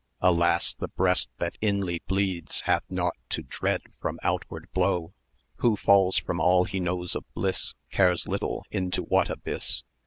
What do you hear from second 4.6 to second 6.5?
blow: Who falls from